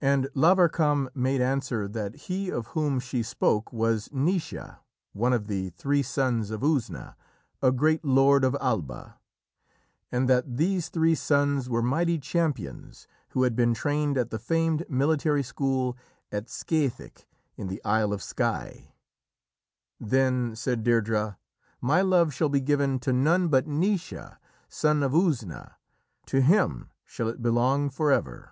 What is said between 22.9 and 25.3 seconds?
to none but Naoise, son of